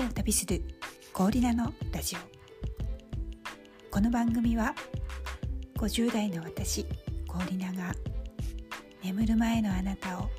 [0.00, 0.62] でを旅する
[1.12, 2.18] コーリナのラジオ。
[3.90, 4.74] この番組は
[5.76, 6.86] 50代の私
[7.28, 7.94] コーリナが
[9.04, 10.30] 眠る前のあなたを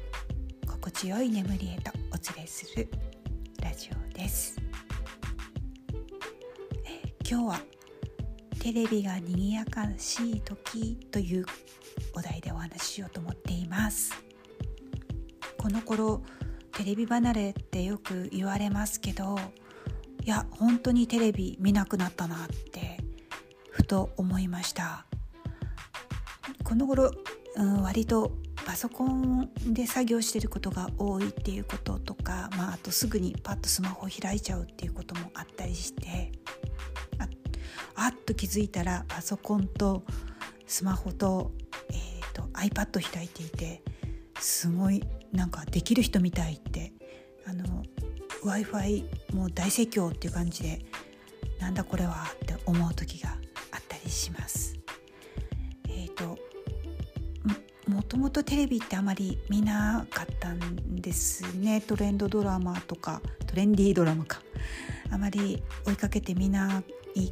[0.65, 2.89] 心地よい眠りへとお連れする
[3.61, 4.57] ラジオです、
[7.29, 7.59] 今日は
[8.57, 11.45] テレビが賑やかしい時という
[12.15, 14.11] お題でお話ししようと思っています。
[15.55, 16.23] この頃
[16.81, 19.37] テレビ離れってよく言われますけど
[20.23, 22.97] いや本当にテレビ見なくなったなって
[23.69, 25.05] ふと思いました。
[26.63, 27.11] この頃、
[27.55, 28.31] うん、割と
[28.65, 36.31] パソコンで作業してることが多いっていうこととか、まあ、あとすぐにパッとスマホを開いちゃうっていうこともあったりして
[37.19, 37.27] あ
[37.93, 40.03] あっと気づいたらパソコンと
[40.65, 41.51] スマホと,、
[41.91, 43.83] えー、と iPad 開いていて
[44.39, 46.93] すごいなんかできる人みたいって
[47.45, 47.83] あの
[48.43, 50.79] w i f i もう大盛況っていう感じで
[51.59, 53.29] なんだこれはって思う時が
[53.71, 54.75] あったりします。
[55.87, 56.37] えっ、ー、と
[57.87, 61.81] もともとテレビってあまり見なかったんですね。
[61.81, 64.41] トレンドドラマとかトレンディードラマか。
[65.11, 66.81] あまり追いかけてみな
[67.15, 67.31] い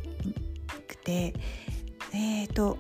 [0.87, 1.33] くて。
[2.11, 2.77] えっ、ー、と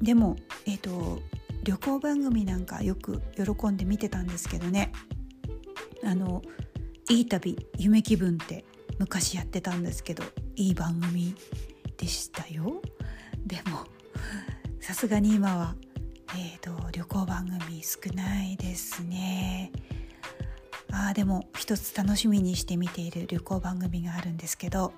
[0.00, 1.22] でもえっ、ー、と
[1.66, 4.92] 旅行番組なんかよく喜んで見てたんですけどね。
[6.04, 6.40] あの
[7.10, 8.64] いい旅夢気分って
[9.00, 10.22] 昔やってたんですけど
[10.54, 11.34] いい番組
[11.96, 12.80] でしたよ。
[13.44, 13.84] でも
[14.80, 15.74] さすがに今は、
[16.36, 19.72] えーと、旅行番組少ないですね。
[20.92, 24.92] あでも一つ楽しみにして見ている旅行番組があるんですけど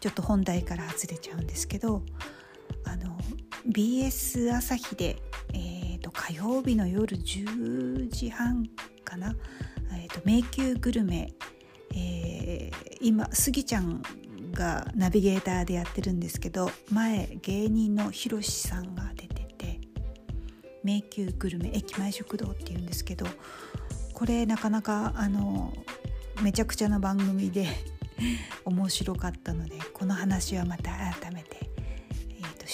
[0.00, 2.04] ちょっと本題から外れちゃうんですけど
[2.84, 3.18] あの
[3.66, 5.16] BS 朝日で
[5.54, 8.68] えー、と火曜日の夜10時半
[9.04, 9.34] かな
[9.94, 11.32] 「えーと、迷宮グルメ」
[11.94, 14.02] えー、今スギちゃん
[14.52, 19.80] がナビゲーターでやってるんですけど前芸人のひろしさんが出てて
[20.82, 23.26] 「迷宮グルメ駅前食堂」っていうんですけど
[24.12, 25.72] これなかなかあの
[26.42, 27.68] めちゃくちゃな番組で
[28.64, 31.53] 面白かったのでこの話はまた改めて、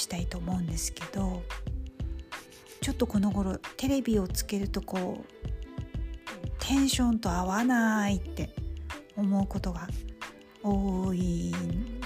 [0.00, 1.43] したいと思うんですけど
[2.81, 8.50] ちょっとこの頃テレビをつけるとこうテンションと合わないって
[9.16, 9.87] 思うことが
[10.62, 11.53] 多い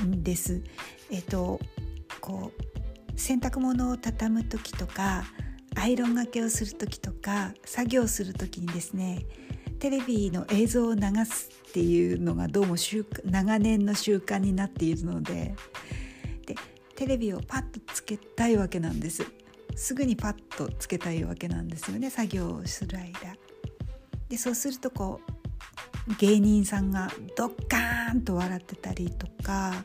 [0.04, 0.62] んです。
[1.10, 1.60] えっと
[2.20, 5.24] こう洗濯物を畳む時とか
[5.76, 9.24] アイロンがけをする時とか作業する時にですね
[9.78, 15.54] テレビの映像を流すっていうのがどうも長年の習慣になっているので
[16.96, 19.24] テレビをパッとつけたいわけなんです。
[19.76, 23.36] すぐにパッとつけたいわけなんですよね作業をする間。
[24.28, 25.20] でそうするとこ
[26.08, 29.84] う芸人さんがドッカーンと笑ってたりとか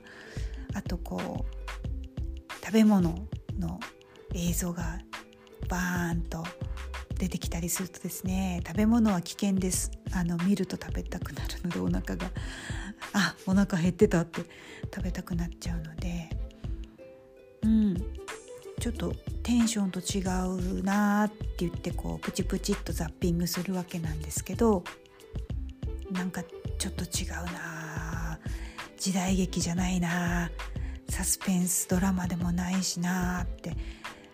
[0.73, 3.27] あとこう食べ物
[3.57, 3.79] の
[4.35, 4.99] 映像が
[5.67, 6.43] バーンと
[7.17, 12.31] 出てきたりするとですね食べ物は危険ですあの見ると食べたくなるのでお腹が
[13.13, 14.41] あお腹減ってたって
[14.93, 16.29] 食べたくなっちゃうので
[18.79, 19.13] ちょっと
[19.43, 20.21] テンションと違
[20.79, 24.83] うなって言ってこうプチプチっとザッピングするわけなんですけど
[26.11, 26.43] なんか
[26.77, 28.39] ちょっと違うな
[28.97, 30.49] 時代劇じゃないな
[31.09, 33.75] サスペンスドラマでもないしなって。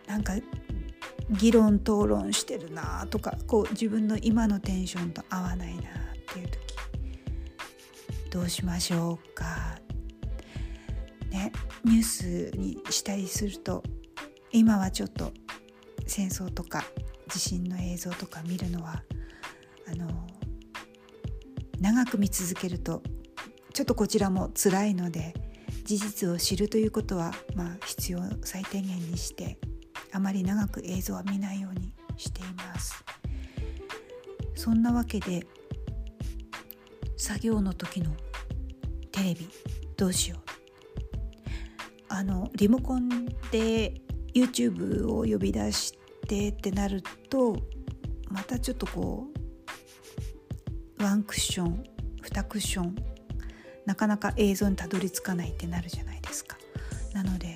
[0.07, 0.33] なんか
[1.29, 5.83] 議論討論してるなとかこう自分の今のテンションと合わないなっ
[6.33, 6.59] ていう時。
[8.29, 9.79] どうしましょうか。
[11.31, 11.51] ね
[11.83, 13.83] ニュースにしたりすると
[14.55, 15.33] 今はちょっと
[16.07, 16.85] 戦争とか
[17.27, 19.03] 地震の映像とか見るのは
[19.85, 20.07] あの
[21.81, 23.03] 長く見続けると
[23.73, 25.33] ちょっとこちらも辛いので
[25.83, 29.59] 事実を知るということは、まあ、必要最低限にして
[30.13, 33.03] あまり長く映像は見ないようにしています。
[34.55, 35.45] そんなわけで
[37.17, 38.15] 作業の時の
[39.11, 39.49] テレビ
[39.97, 40.39] どうしよう。
[42.07, 44.04] あのリモコンで
[44.35, 45.93] YouTube を呼び出し
[46.27, 47.55] てってなると
[48.29, 49.27] またちょっとこ
[50.99, 51.83] うワンクッション
[52.21, 52.95] 2クッション
[53.85, 56.57] なかなか映像にたどり着かないってなるじゃないですか。
[57.13, 57.55] なので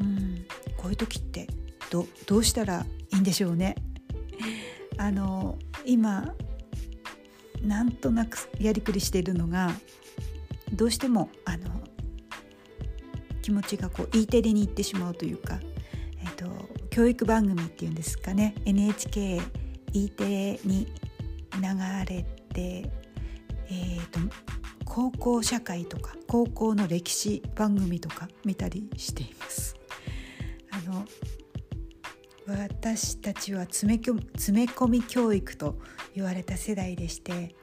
[0.00, 0.44] うん
[0.76, 1.46] こういう時って
[1.90, 3.76] どどうしたらいいんでしょうね。
[4.98, 6.34] あの今
[7.62, 9.72] なんとなくやりくりしているのが
[10.72, 11.82] どうしてもあの
[13.40, 15.60] 気持ちがこう E テレに行ってしまうというか
[16.96, 18.54] 教育番組っていうんですかね。
[18.64, 19.42] NHKE
[20.16, 20.86] テレに
[21.52, 21.60] 流
[22.08, 22.22] れ
[22.54, 22.90] て、
[23.68, 24.18] えーと、
[24.86, 29.76] 高校社会とか高校の歴史番組とか見たりしています。
[30.70, 31.04] あの
[32.46, 35.78] 私たちは詰め詰め込み教育と
[36.14, 37.54] 言われた世代でして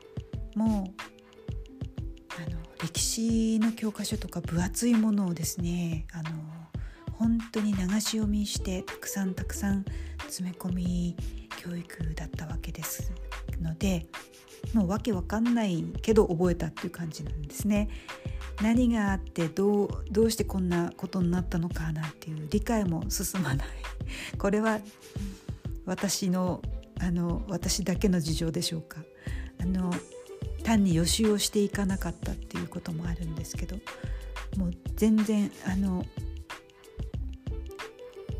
[0.56, 6.53] もうあの歴史の教科書とか分厚いものをですねあの
[7.24, 9.86] 本当に流し読みしてたくさんたくさん
[10.24, 11.16] 詰め込み
[11.56, 13.14] 教育だったわけです
[13.62, 14.08] ので
[14.74, 17.88] もうわけわかんないけど覚えたっていう感じなんですね。
[18.62, 23.68] 何があってどうどうしてこんなことになったのかなっていう理解も進まない
[24.38, 24.82] これは
[25.86, 26.62] 私の
[27.00, 29.02] あの私だけの事情でしょうか
[29.62, 29.94] あの
[30.64, 33.78] 単に予習をしていかなかったっていうこともあるんですけど
[34.58, 36.06] もう全然あの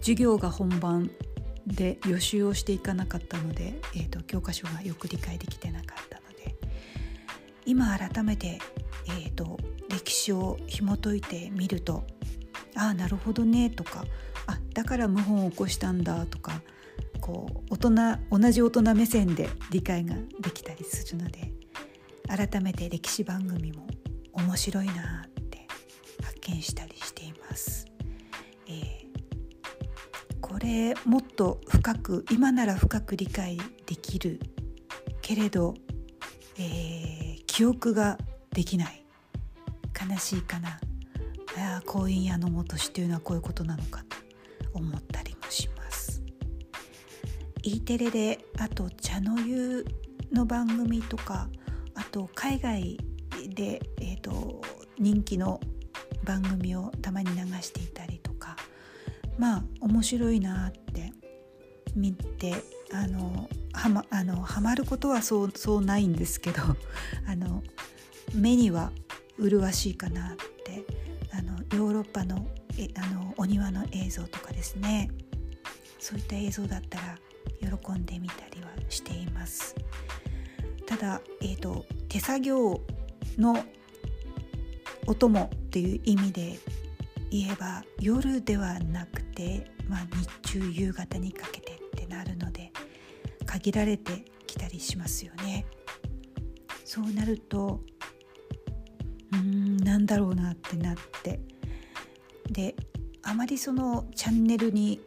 [0.04, 1.10] 授業が本番
[1.66, 6.56] で予習をしていかなかったので、えーと、教科書がよく理解できてなかったので
[7.66, 8.60] 今改めて、
[9.08, 9.58] えーと
[9.94, 12.04] 歴史を紐解いてみると
[12.76, 14.06] ああなるほどねとか
[14.48, 16.62] あだから謀反を起こしたんだとか
[17.22, 17.92] こう大人
[18.32, 21.52] 同じ大人目線で理解ができたりするので
[22.28, 23.88] 改めて歴史番組も
[24.34, 25.68] 面白いなって
[26.24, 27.23] 発見したりして
[30.64, 34.40] れもっと深く今なら深く理解できる
[35.22, 35.76] けれど、
[36.58, 38.18] えー、記憶が
[38.52, 39.06] できない
[40.10, 40.80] 悲しいかな
[41.58, 44.18] ああ婚姻屋の元しというのはこういうことなのかと
[44.74, 46.24] 思ったりもします。
[47.62, 49.86] E テレであと「茶の湯」
[50.34, 51.48] の番組とか
[51.94, 52.98] あと海外
[53.50, 54.62] で、えーと、
[54.98, 55.60] 人気の
[56.24, 57.93] 番組をたまに流していたりとか
[59.38, 61.12] まあ面白いなって
[61.96, 62.54] 見て
[62.92, 66.62] あのはまあのハマることはそうそうないんですけど
[67.28, 67.64] あの
[68.34, 68.92] 目には
[69.38, 70.86] 麗しいかなって
[71.32, 72.48] あのヨーロッパの
[72.78, 75.10] えあのお庭の映像とかですね。
[76.04, 77.18] そういった映像だったら
[77.62, 79.74] 喜んでみたりはしています。
[80.86, 82.82] ただ、えーと、手作業
[83.38, 83.64] の
[85.08, 86.60] お供っていう意味で
[87.32, 90.08] 言えば夜ではなくて、まあ、
[90.44, 92.72] 日中夕方にかけてってなるので
[93.46, 95.66] 限られてきたりしますよね。
[96.86, 97.82] そうなると
[99.32, 101.40] うーんなんだろうなってなって。
[102.52, 102.76] で
[103.24, 105.00] あまりそのチャンネルに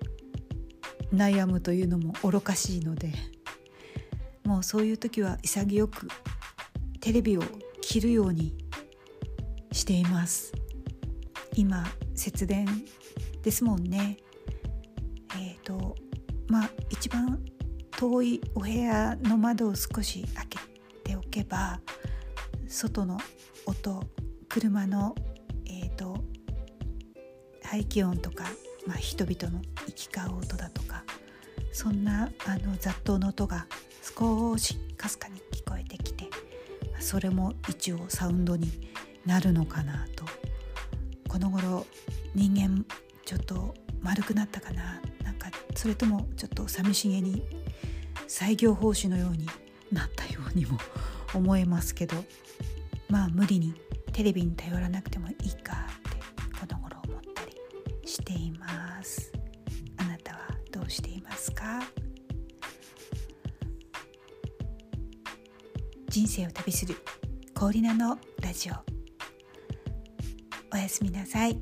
[1.12, 3.12] 悩むというのも愚かしいので
[4.44, 6.08] もうそういう時は潔く
[7.00, 7.43] テレビを
[7.82, 8.56] 切るように
[9.70, 10.52] しています。
[11.55, 12.67] 今節電
[13.46, 14.16] ですもんね。
[15.38, 15.94] えっ、ー、と
[16.48, 17.38] まあ一番
[17.93, 20.58] 遠いお部屋の窓を少し開け
[21.04, 21.81] ておけば
[22.66, 23.20] 外の
[23.64, 24.02] 音
[24.48, 25.14] 車の、
[25.64, 26.16] えーと、
[27.62, 28.46] 排気音とか、
[28.84, 31.04] まあ、人々の行き交う音だとか
[31.70, 33.69] そんなあの雑踏の音が
[34.02, 36.28] 少しかすかに聞こえてきて
[36.99, 38.90] それも一応サウンドに
[39.25, 40.25] なるのかなと。
[41.28, 41.87] この頃
[42.34, 42.84] 人間
[43.26, 45.02] ちょっと丸くなったかな？
[45.23, 47.43] なんかそれともちょっと寂しげに
[48.26, 49.46] 採業奉仕のように
[49.93, 50.78] なったようにも
[51.35, 52.25] 思えますけど。
[53.09, 53.73] まあ無理に
[54.12, 56.16] テレビに頼らなくてもいいかって
[56.59, 57.52] この頃思ったり
[58.04, 59.30] しています。
[59.97, 60.40] あなたは
[60.73, 61.85] どうしていますか？
[66.09, 66.97] 人生を旅する
[67.54, 68.75] 氷菜のラジオ。
[70.73, 71.61] おやすみなさい。